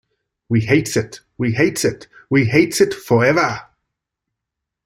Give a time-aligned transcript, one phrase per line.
[0.49, 3.61] We hates it, we hates it, we hates it forever!